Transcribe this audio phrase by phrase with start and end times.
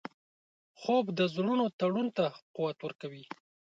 [0.79, 3.25] خوب د زړونو تړون ته قوت ورکوي